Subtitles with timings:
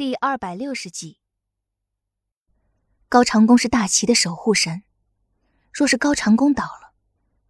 [0.00, 1.18] 第二百六十集，
[3.10, 4.82] 高长恭是大齐的守护神，
[5.74, 6.94] 若是高长恭倒了，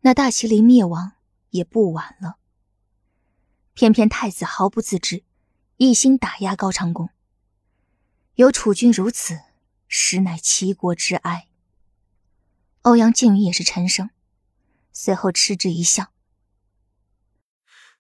[0.01, 1.13] 那大齐离灭亡
[1.51, 2.39] 也不晚了。
[3.73, 5.23] 偏偏太子毫不自知，
[5.77, 7.11] 一心打压高长恭。
[8.35, 9.39] 有楚军如此，
[9.87, 11.47] 实乃齐国之哀。
[12.83, 14.11] 欧阳靖宇也是沉声，
[14.93, 16.09] 随后嗤之一笑：“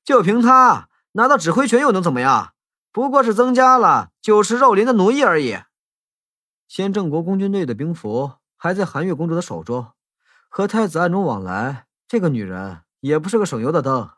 [0.02, 2.52] 就凭他拿到指挥权又能怎么样？
[2.92, 5.58] 不过是增加了九池肉林的奴役而已。
[6.66, 9.92] 先正国公军队的兵符还在韩月公主的手中，
[10.48, 14.10] 和太子暗中往来，这个女人也不是个省油的灯。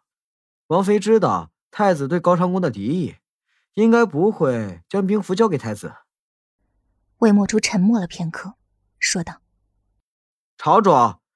[0.68, 3.16] 王妃知道太子对高长恭的敌意，
[3.74, 5.94] 应该不会将兵符交给太子。”
[7.18, 8.54] 魏莫初沉默了片刻，
[8.98, 9.40] 说道。
[10.56, 10.90] 朝主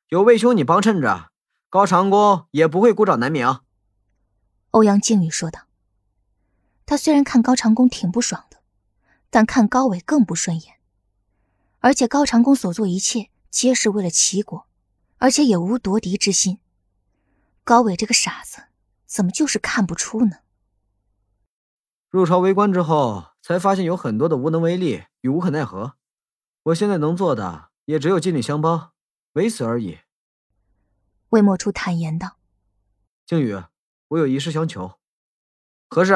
[0.08, 1.30] 有魏兄你帮衬着，
[1.68, 3.60] 高长恭也不会孤掌难鸣。
[4.70, 5.65] 欧阳靖宇说道。
[6.86, 8.62] 他虽然看高长恭挺不爽的，
[9.28, 10.76] 但看高伟更不顺眼。
[11.80, 14.66] 而且高长恭所做一切皆是为了齐国，
[15.18, 16.58] 而且也无夺嫡之心。
[17.64, 18.66] 高伟这个傻子，
[19.04, 20.38] 怎么就是看不出呢？
[22.08, 25.96] 入朝为官之后，才发现有很多的无能为力与无可奈何。
[26.62, 28.92] 我现在能做的，也只有尽力相帮。
[29.32, 29.98] 唯此而已。
[31.30, 32.38] 魏莫初坦言道
[33.26, 33.60] ：“靖宇，
[34.08, 34.98] 我有一事相求。
[35.88, 36.14] 何事？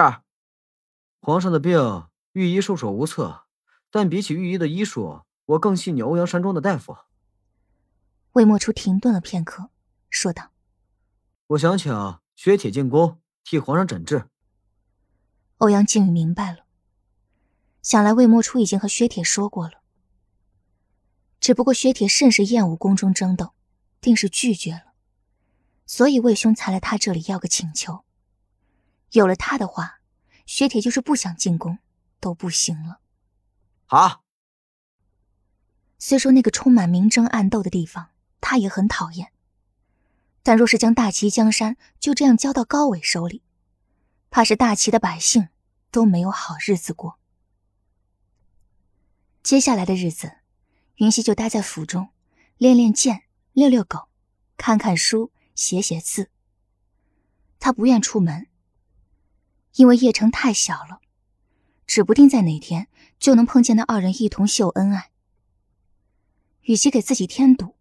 [1.20, 3.44] 皇上的病，御医束手无策。
[3.90, 6.96] 但比起御医的医术，我更信你欧阳山庄的大夫。”
[8.32, 9.68] 魏莫初停顿了片刻，
[10.08, 10.50] 说道
[11.48, 11.92] ：“我想请
[12.36, 14.28] 薛铁进宫替皇上诊治。”
[15.58, 16.64] 欧阳靖宇明白了，
[17.82, 19.82] 想来魏莫初已经和薛铁说过了。
[21.41, 23.52] 只不过薛铁甚是厌恶宫中争斗，
[24.00, 24.92] 定是拒绝了，
[25.84, 28.04] 所以魏兄才来他这里要个请求。
[29.10, 30.00] 有了他的话，
[30.51, 31.79] 薛铁就是不想进宫
[32.19, 32.98] 都不行了。
[33.87, 34.25] 好。
[35.97, 39.31] 虽说那个充满明争暗斗的地方他也很讨厌，
[40.43, 43.44] 但若是将大齐江山就这样交到高伟手里，
[44.28, 45.50] 怕是大齐的百姓
[45.93, 47.21] 都没有好日子过。
[49.44, 50.39] 接下来的日子。
[50.97, 52.10] 云溪就待在府中，
[52.59, 53.22] 练练剑，
[53.53, 54.09] 遛遛狗，
[54.59, 56.28] 看看书，写写字。
[57.59, 58.49] 他不愿出门，
[59.76, 61.00] 因为邺城太小了，
[61.86, 62.88] 指不定在哪天
[63.19, 65.10] 就能碰见那二人一同秀恩爱。
[66.62, 67.75] 与其给自己添堵，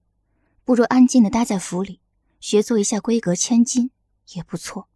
[0.64, 2.00] 不如安静的待在府里，
[2.40, 3.92] 学做一下闺阁千金
[4.34, 4.88] 也不错。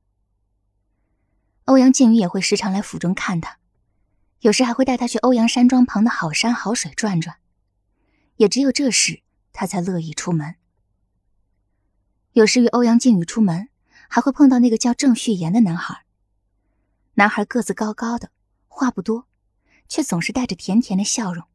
[1.65, 3.57] 欧阳靖宇也会时常来府中看他，
[4.39, 7.37] 有时还会带他去欧阳山庄旁的好山好水转转。
[8.37, 9.21] 也只有这时，
[9.51, 10.55] 他才乐意出门。
[12.31, 13.69] 有时与欧阳靖宇出门，
[14.07, 16.03] 还会碰到那个叫郑旭言的男孩。
[17.15, 18.31] 男孩个子高高的，
[18.67, 19.27] 话不多，
[19.87, 21.45] 却总是带着甜甜的笑容。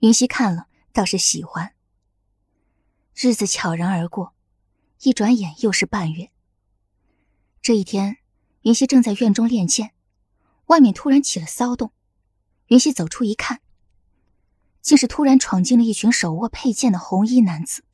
[0.00, 1.74] 云溪看了倒是喜欢。
[3.14, 4.34] 日子悄然而过，
[5.02, 6.30] 一转眼又是半月。
[7.60, 8.18] 这一天，
[8.62, 9.92] 云溪正在院中练剑，
[10.66, 11.92] 外面突然起了骚动。
[12.66, 13.60] 云溪走出一看。
[14.80, 17.84] 竟是突然闯进了一群手握佩剑的红衣男子。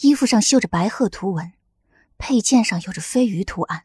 [0.00, 1.52] 衣服上绣着白鹤图文，
[2.18, 3.84] 佩剑上有着飞鱼图案。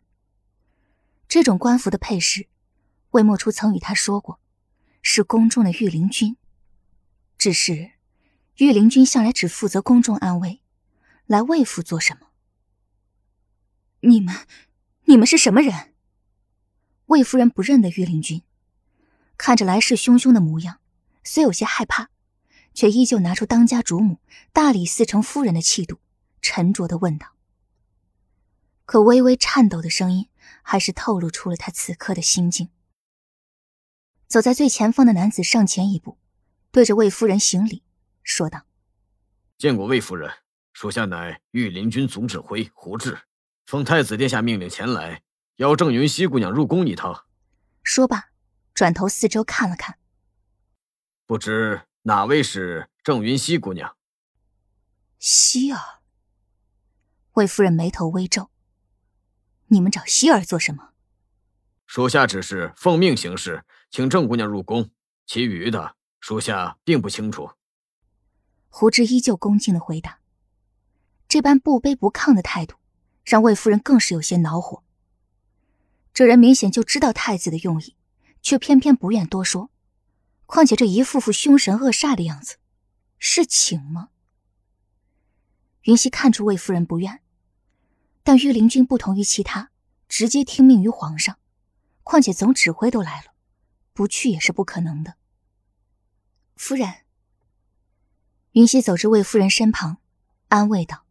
[1.28, 2.48] 这种官服的配饰，
[3.12, 4.40] 魏莫初曾与他说过，
[5.02, 6.38] 是宫中的御林军。
[7.38, 7.92] 只是，
[8.58, 10.62] 御林军向来只负责宫中安危，
[11.26, 12.28] 来魏府做什么？
[14.02, 14.48] 你们，
[15.06, 15.94] 你们是什么人？
[17.08, 18.42] 魏夫人不认得御林军，
[19.38, 20.80] 看着来势汹汹的模样。
[21.24, 22.10] 虽有些害怕，
[22.74, 24.20] 却依旧拿出当家主母、
[24.54, 26.00] 大理寺丞夫人的气度，
[26.42, 27.34] 沉着的问道。
[28.86, 30.30] 可微微颤抖的声音，
[30.70, 32.68] 还是透露出了他此刻的心境。
[34.28, 36.20] 走在最前方的男子上前一步，
[36.72, 37.84] 对着魏夫人行礼，
[38.22, 38.66] 说道
[39.58, 40.30] ：“见过魏夫人，
[40.74, 43.18] 属下乃御林军总指挥胡志，
[43.66, 45.24] 奉太子殿下命令前来，
[45.56, 47.26] 邀郑云熙姑娘入宫一趟。”
[47.82, 48.32] 说罢，
[48.74, 49.98] 转头四周看了看。
[51.26, 53.96] 不知哪位是郑云熙姑娘？
[55.18, 55.80] 希儿。
[57.36, 58.52] 魏夫人眉头微皱。
[59.68, 60.90] 你们找希儿做什么？
[61.86, 64.90] 属下只是奉命行事，请郑姑娘入宫，
[65.26, 67.52] 其余的属下并不清楚。
[68.70, 70.20] 胡志依旧恭敬的回答。
[71.28, 72.76] 这般不卑不亢的态度，
[73.24, 74.84] 让魏夫人更是有些恼火。
[76.14, 77.96] 这人明显就知道太子的用意，
[78.42, 79.70] 却偏偏不愿多说。
[80.46, 82.58] 况且这一副副凶神恶煞的样子，
[83.20, 84.10] 是请吗？
[85.84, 87.22] 云溪看出魏夫人不愿，
[88.28, 89.72] 但御林军不同于其他，
[90.10, 91.40] 直接听命于皇上。
[92.04, 93.32] 况且总指挥都来了，
[93.94, 95.16] 不去也是不可能的。
[96.58, 97.06] 夫人，
[98.52, 100.00] 云溪走至魏夫人身旁，
[100.50, 101.06] 安慰道：“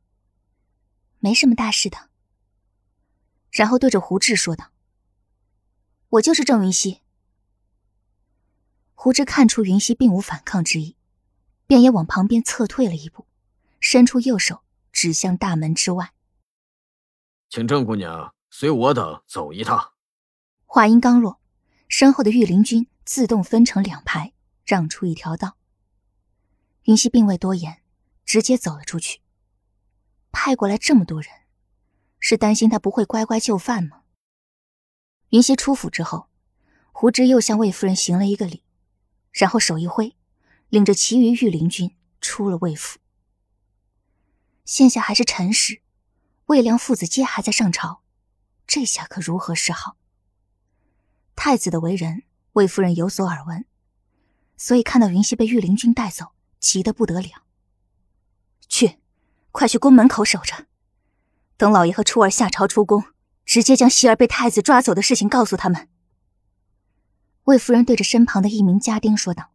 [1.19, 2.11] 没什么大事的。”
[3.51, 4.71] 然后对着胡志说道
[6.21, 7.01] ：“我就是郑云溪。”
[8.93, 10.97] 胡志看出云溪并无反抗之意，
[11.67, 13.27] 便也往旁边侧退了一步，
[13.81, 16.13] 伸出右手指向大门之外
[17.57, 19.95] ：“请郑姑娘随我等走一趟。”
[20.67, 21.41] 话音刚落，
[21.89, 24.35] 身后的御林军自动分成两排，
[24.67, 25.57] 让出一条道。
[26.83, 27.81] 云溪并未多言，
[28.27, 29.23] 直接走了出去。
[30.31, 31.31] 派过来这么多人，
[32.21, 34.03] 是担心他不会乖乖就范吗？
[35.31, 36.29] 云溪出府之后，
[36.93, 38.65] 胡知又向魏夫人行了一个礼。
[39.33, 40.15] 然后手一挥，
[40.69, 42.99] 领着其余御林军出了魏府。
[44.67, 45.81] 现下还是辰时，
[46.47, 48.03] 魏良父子皆还在上朝，
[48.69, 49.97] 这下可如何是好？
[51.35, 52.23] 太子的为人，
[52.53, 53.65] 魏夫人有所耳闻，
[54.57, 57.43] 所以看到云溪被御林军带走，急得不得了。
[58.69, 58.99] 去，
[59.51, 60.67] 快去宫门口守着，
[61.57, 63.03] 等老爷和初儿下朝出宫，
[63.45, 65.89] 直接将希儿被太子抓走的事情告诉他们。
[67.45, 69.51] 魏夫人对着身旁的一名家丁说道：“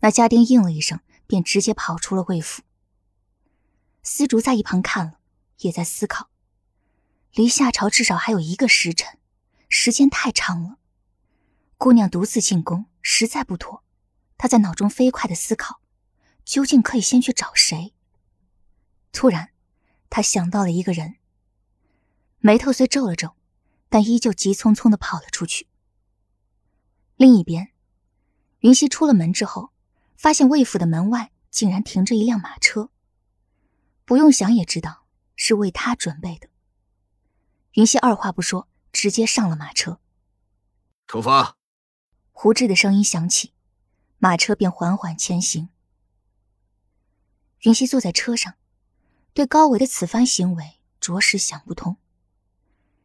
[0.00, 0.98] 那家丁应了一声，
[1.28, 2.62] 便直接跑出了魏府。”
[4.02, 5.17] 丝竹在一旁看了，
[5.58, 6.28] 也在思考：
[7.32, 9.18] 离夏朝至少还有一个时辰，
[9.68, 10.78] 时间太长了。
[11.76, 13.84] 姑娘独自进宫，实在不妥。
[14.36, 15.80] 她在脑中飞快的思考，
[16.44, 17.92] 究竟可以先去找谁？
[19.12, 19.50] 突然，
[20.10, 21.16] 她想到了一个人，
[22.38, 23.34] 眉头虽皱了皱，
[23.88, 25.66] 但依旧急匆匆的跑了出去。
[27.16, 27.72] 另一边，
[28.60, 29.72] 云溪出了门之后，
[30.16, 32.90] 发现魏府的门外竟然停着一辆马车。
[34.04, 34.97] 不用想也知道
[35.38, 36.50] 是为他准备的。
[37.72, 40.00] 云溪二话不说，直接上了马车。
[41.06, 41.56] 出发。
[42.32, 43.54] 胡志的声音响起，
[44.18, 45.70] 马车便缓缓前行。
[47.60, 48.56] 云溪坐在车上，
[49.32, 51.96] 对高伟的此番行为着实想不通。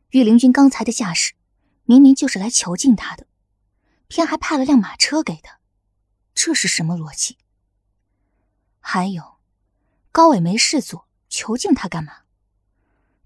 [0.09, 1.33] 御林军刚才的架势，
[1.83, 3.27] 明明就是来囚禁他的。
[4.07, 5.59] 偏还派了辆马车给他，
[6.33, 7.37] 这是什么逻辑？
[8.79, 9.37] 还有，
[10.11, 12.22] 高伟没事做，囚禁他干嘛？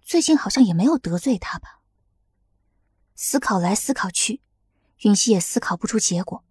[0.08, 1.82] 最近好像也没有得罪他吧？
[3.14, 4.40] 思考来思考去，
[5.02, 6.46] 云溪也思考不出结果。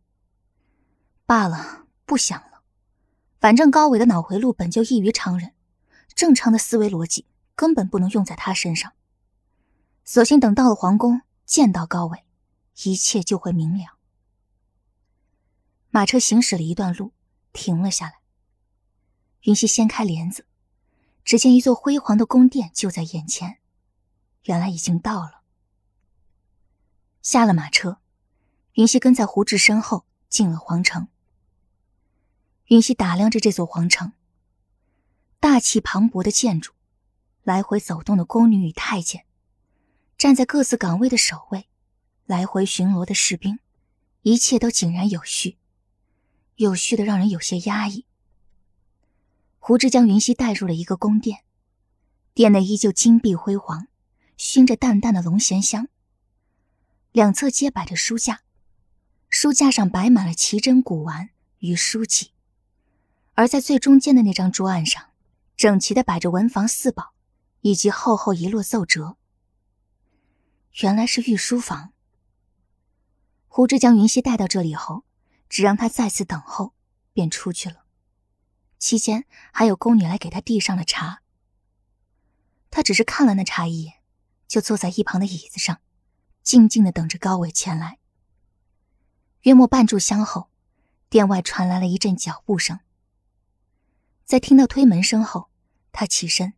[1.24, 2.60] 罢了，不想了。
[3.40, 5.54] 反正高伟的脑回路本就异于常人，
[6.14, 7.24] 正常的思维逻辑
[7.54, 8.92] 根本不能用在他身上。
[10.04, 12.26] 索性等到了皇宫，见到高伟，
[12.82, 13.96] 一切就会明了。
[15.88, 17.14] 马车行驶了一段路，
[17.54, 18.16] 停了下来。
[19.44, 20.45] 云溪掀开帘子，
[21.26, 23.58] 只见一座辉煌的宫殿就在眼前，
[24.44, 25.43] 原来已经到了。
[27.20, 27.99] 下了马车，
[28.75, 31.08] 云溪跟在胡志身后进了皇城。
[32.67, 34.12] 云溪打量着这座皇城，
[35.40, 36.73] 大气磅礴的建筑，
[37.43, 39.26] 来回走动的宫女与太监，
[40.17, 41.69] 站在各自岗位的守卫，
[42.26, 43.58] 来回巡逻的士兵，
[44.23, 45.58] 一切都井然有序。
[46.55, 48.06] 有序的让人有些压抑。
[49.68, 51.40] 胡志将云溪带入了一个宫殿，
[52.34, 53.88] 殿内依旧金碧辉煌，
[54.36, 55.88] 熏着淡淡的龙涎香。
[57.10, 58.42] 两侧皆摆着书架，
[59.28, 62.30] 书架上摆满了奇珍古玩与书籍，
[63.35, 65.11] 而在最中间的那张桌案上，
[65.56, 67.12] 整齐的摆着文房四宝，
[67.62, 69.16] 以及厚厚一摞奏折。
[70.80, 71.92] 原来是御书房。
[73.49, 75.02] 胡志将云溪带到这里后。
[75.49, 76.73] 只让他再次等候，
[77.12, 77.86] 便出去了。
[78.87, 81.21] 期间还有宫女来给他递上了茶。
[82.71, 83.95] 他只是看了那茶一眼，
[84.47, 85.81] 就坐在一旁的椅子上，
[86.45, 87.99] 静静的等着高伟前来。
[89.40, 90.50] 约莫半炷香后，
[91.09, 92.78] 殿外传来了一阵脚步声。
[94.25, 95.50] 在听到推门声后，
[95.90, 96.52] 他起身，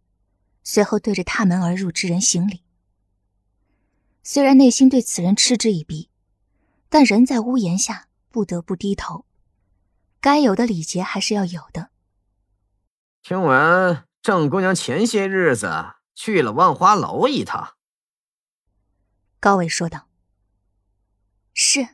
[0.63, 2.63] 随后对着踏门而入之人行礼。
[4.23, 6.11] 虽然内心对此人嗤之以鼻，
[6.91, 8.09] 但人在屋檐下。
[8.31, 9.25] 不得不低头，
[10.21, 11.91] 该有的礼节还是要有的。
[13.29, 15.69] 听闻郑姑娘前些日子
[16.15, 17.77] 去了万花楼一趟。
[19.39, 20.09] 高伟说道
[21.53, 21.89] ：“是。”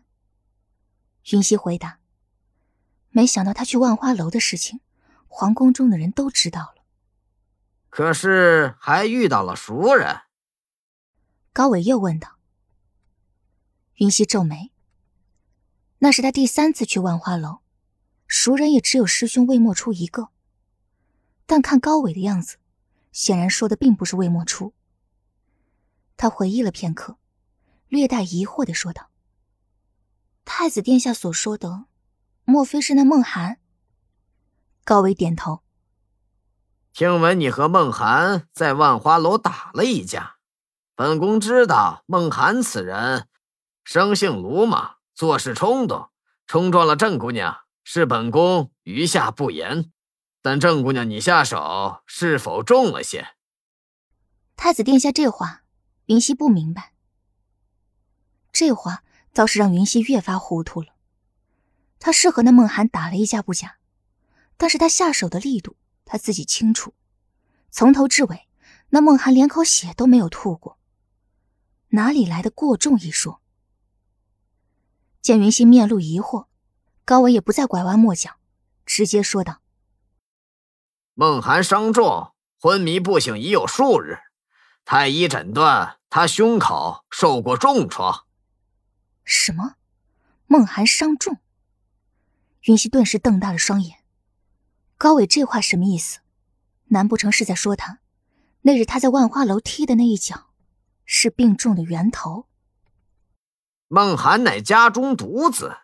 [1.32, 1.98] 云溪回答
[3.10, 4.78] ：“没想到他去万花楼的事情，
[5.26, 6.84] 皇宫中的人都知道了。
[7.90, 10.20] 可是还遇到了熟人。”
[11.52, 12.38] 高伟又问道。
[13.96, 14.70] 云溪皱眉。
[15.98, 17.58] 那是他第三次去万花楼，
[18.28, 20.28] 熟人也只有师兄魏莫初一个。
[21.46, 22.56] 但看高伟的样子，
[23.12, 24.74] 显然说的并不是魏莫初。
[26.16, 27.18] 他回忆了片刻，
[27.88, 29.10] 略带疑惑的说道
[30.44, 31.86] ：“太子殿下所说的，
[32.44, 33.58] 莫非是那梦涵？
[34.84, 35.62] 高伟点头。
[36.92, 40.36] 听闻你和梦涵在万花楼打了一架，
[40.94, 43.28] 本宫知道梦涵此人
[43.82, 46.10] 生性鲁莽，做事冲动，
[46.46, 49.90] 冲撞了郑姑娘，是本宫余下不言。
[50.46, 53.28] 但郑姑娘，你下手是否重了些？
[54.56, 55.62] 太子殿下这话，
[56.04, 56.92] 云溪不明白。
[58.52, 60.88] 这话倒是让云溪越发糊涂了。
[61.98, 63.78] 他是和那梦涵打了一架不假，
[64.58, 66.92] 但是他下手的力度，他自己清楚。
[67.70, 68.46] 从头至尾，
[68.90, 70.76] 那梦涵连口血都没有吐过，
[71.88, 73.40] 哪里来的过重一说？
[75.22, 76.48] 见云溪面露疑惑，
[77.06, 78.32] 高伟也不再拐弯抹角，
[78.84, 79.62] 直接说道
[81.14, 84.18] ：“梦涵伤重，昏迷不醒已有数日，
[84.84, 88.24] 太医诊断他胸口受过重创。”
[89.24, 89.74] 什么？
[90.48, 91.38] 梦涵伤重？
[92.62, 93.98] 云溪顿时瞪大了双眼。
[94.96, 96.18] 高伟这话什么意思？
[96.86, 98.00] 难不成是在说他
[98.62, 100.48] 那日他在万花楼踢的那一脚，
[101.04, 102.46] 是病重的源头？
[103.86, 105.76] 孟涵乃家中独子，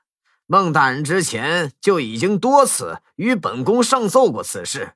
[0.47, 4.95] 孟大人之前就已经多次与本宫上奏过此事，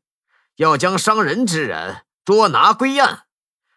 [0.57, 3.27] 要将伤人之人捉拿归案。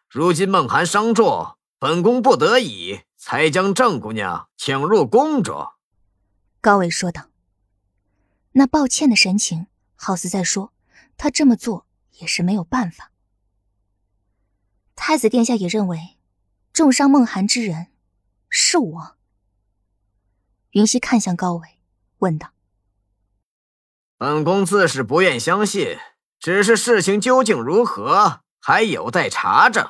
[0.09, 5.73] 如今孟涵伤重，本宫不得已才将郑姑娘请入宫中。
[6.61, 7.29] 高伟说道，
[8.53, 10.73] 那抱歉的神情，好似在说
[11.17, 11.87] 他这么做。
[12.19, 13.11] 也是没有办法。
[14.95, 16.17] 太子殿下也认为，
[16.73, 17.91] 重伤梦涵之人
[18.49, 19.17] 是我。
[20.71, 21.79] 云溪看向高伟，
[22.17, 22.53] 问道
[24.17, 25.95] ：“本宫自是不愿相信，
[26.47, 29.85] 只是事情究竟如何，还有待查证。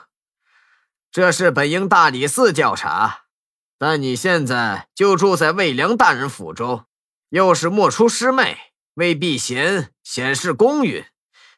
[1.12, 3.26] 这事本应大理寺调查，
[3.78, 6.86] 但你现在就住在魏良大人府中，
[7.30, 8.58] 又是莫出师妹，
[8.96, 11.06] 为避嫌，显示公允。”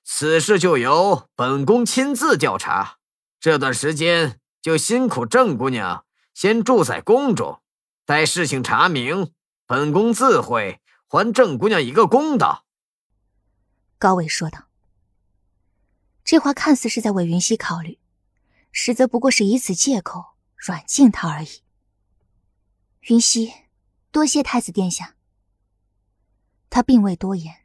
[0.03, 2.97] 此事就由本宫亲自调查，
[3.39, 6.03] 这段时间就辛苦郑姑娘
[6.33, 7.61] 先住在宫中，
[8.05, 9.31] 待事情查明，
[9.65, 12.65] 本宫自会还郑姑娘一个公道。”
[13.97, 14.65] 高伟说道。
[16.29, 17.97] 这话看似是在为云溪考虑，
[18.71, 21.63] 实则不过是以此借口软禁他而已。
[23.07, 23.51] 云溪，
[24.11, 25.15] 多谢太子殿下。
[26.69, 27.61] 他并未多言，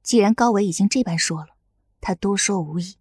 [0.00, 1.56] 既然高伟已经这般说了。
[2.00, 2.98] 他多说无益。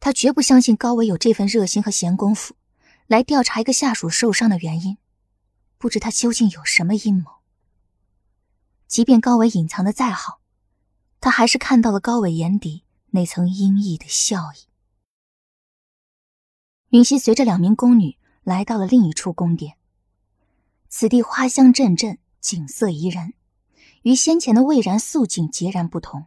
[0.00, 2.56] 他绝不相信高伟有这份热心和闲工夫，
[3.06, 4.98] 来调查一个下属受伤的原因。
[5.78, 7.30] 不知他究竟有什么阴谋。
[8.88, 10.40] 即便高伟隐藏的再好，
[11.20, 12.82] 他还是看到了高伟眼底
[13.16, 14.68] 那层阴翳的笑意。
[16.90, 19.78] 云溪随着两名宫女来到了另一处宫殿。
[20.90, 23.32] 此地花香阵阵，景色宜人，
[24.02, 26.26] 与先前的蔚然素景截然不同。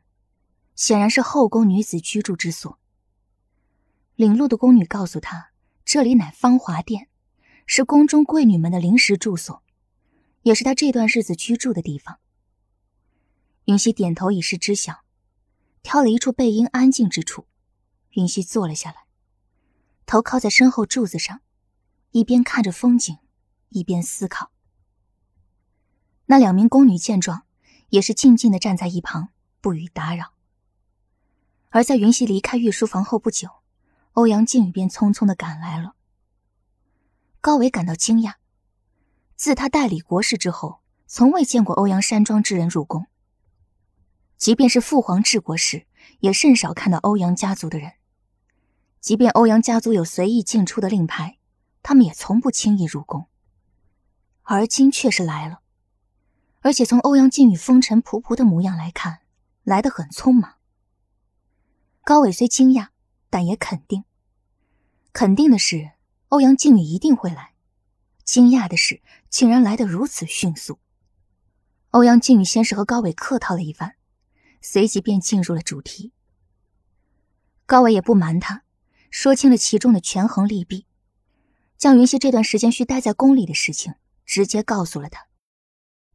[0.76, 2.80] 显然是后宫女子居住之所。
[4.16, 5.52] 领路的宫女告诉他，
[5.86, 7.08] 这里乃芳华殿，
[7.68, 9.62] 是宫中贵女们的临时住所，
[10.42, 12.18] 也是他这段日子居住的地方。
[13.66, 15.04] 云溪点头以示知晓，
[15.82, 17.46] 挑了一处背阴安静之处，
[18.12, 19.06] 云溪坐了下来，
[20.06, 21.42] 头靠在身后柱子上，
[22.12, 23.18] 一边看着风景，
[23.70, 24.52] 一边思考。
[26.26, 27.44] 那两名宫女见状，
[27.90, 29.30] 也是静静的站在一旁，
[29.62, 30.34] 不予打扰。
[31.70, 33.50] 而在云溪离开御书房后不久，
[34.14, 35.96] 欧阳靖宇便匆匆的赶来了。
[37.42, 38.36] 高伟感到惊讶，
[39.36, 43.08] 自他代理国事之后，从未见过欧阳山庄之人入宫。
[44.40, 45.86] 即便是父皇治国时，
[46.22, 47.92] 也甚少看到欧阳家族的人。
[49.02, 51.38] 即便欧阳家族有随意进出的令牌，
[51.84, 53.28] 他们也从不轻易入宫。
[54.44, 55.60] 而今却是来了，
[56.62, 59.20] 而且从欧阳靖宇风尘仆仆的模样来看，
[59.64, 60.56] 来得很匆忙。
[62.06, 62.88] 高伟虽惊讶，
[63.30, 64.06] 但也肯定。
[65.12, 65.92] 肯定的是，
[66.30, 67.54] 欧阳靖宇一定会来；
[68.24, 70.80] 惊讶的是，竟然来得如此迅速。
[71.92, 73.96] 欧阳靖宇先是和高伟客套了一番，
[74.62, 76.12] 随即便进入了主题。
[77.66, 78.64] 高伟也不瞒他，
[79.10, 80.86] 说清了其中的权衡利弊，
[81.78, 83.94] 将云溪这段时间需待在宫里的事情
[84.26, 85.28] 直接告诉了他。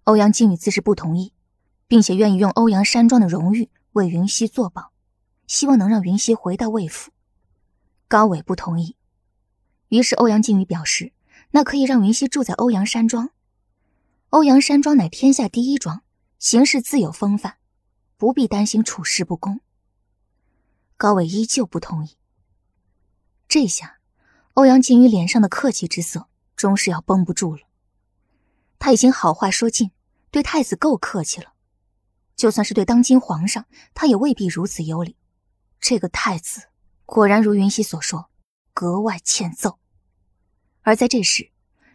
[0.05, 1.33] 欧阳靖宇自是不同意，
[1.87, 4.93] 并且愿意用欧阳山庄的荣誉为云溪作保。
[5.47, 7.13] 希望能让云溪回到魏府，
[8.09, 8.97] 高伟不同意。
[9.89, 11.13] 于是欧阳靖宇表示，
[11.51, 13.29] 那可以让云溪住在欧阳山庄。
[14.31, 16.03] 欧阳山庄乃天下第一庄，
[16.39, 17.59] 行事自有风范，
[18.25, 19.61] 不必担心处事不公。
[20.97, 22.17] 高伟依旧不同意。
[23.47, 23.99] 这下，
[24.55, 26.27] 欧阳靖宇脸上的客气之色
[26.57, 27.61] 终是要绷不住了。
[28.79, 29.91] 他已经好话说尽，
[30.31, 31.53] 对太子够客气了。
[32.35, 35.19] 就算是对当今皇上，他也未必如此有礼。
[35.79, 36.71] 这个太子
[37.05, 38.31] 果然如云溪所说，
[38.73, 39.79] 格外欠揍。
[40.81, 41.51] 而在这时，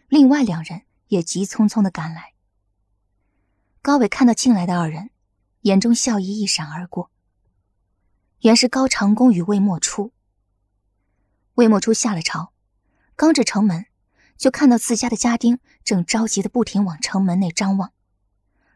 [0.06, 2.34] 另外两人也急匆匆的赶来。
[3.82, 5.10] 高伟看到进来的二人，
[5.62, 7.10] 眼中笑意一闪而过。
[8.40, 10.12] 原是高长恭与魏莫初。
[11.54, 12.52] 魏莫初下了朝，
[13.16, 13.86] 刚至城门，
[14.38, 17.92] 就看到自家的家丁正着急的不停往城门内张望。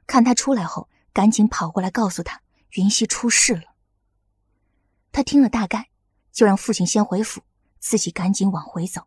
[0.07, 3.75] 看他出来后，赶紧跑过来告诉他云溪出事了。
[5.13, 5.89] 他听了大概，
[6.31, 7.43] 就让父亲先回府，
[7.79, 9.07] 自己赶紧往回走。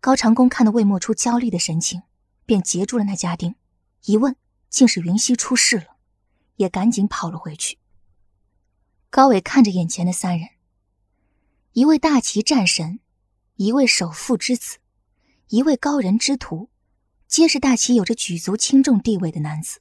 [0.00, 2.02] 高长恭看到魏莫初焦虑的神情，
[2.44, 3.54] 便截住了那家丁，
[4.06, 4.34] 一问
[4.68, 5.97] 竟是云溪出事了，
[6.58, 7.78] 也赶紧跑了回去。
[9.10, 10.50] 高伟看着眼前的三人，
[11.72, 13.00] 一位大齐战神，
[13.56, 14.76] 一位首富之子，
[15.48, 16.68] 一位高人之徒，
[17.26, 19.80] 皆是大齐有着举足轻重地位的男子，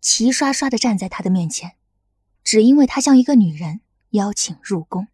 [0.00, 1.76] 齐刷刷的站在他的面前，
[2.42, 3.80] 只因为他像一个女人
[4.10, 5.06] 邀请入宫。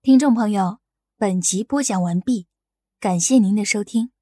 [0.00, 0.78] 听众朋友，
[1.18, 2.46] 本集播讲完毕，
[2.98, 4.15] 感谢您的收听。